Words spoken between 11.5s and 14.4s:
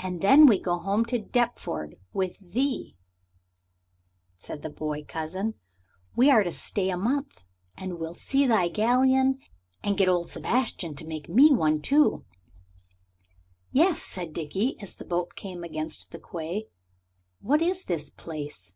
one too...." "Yes," said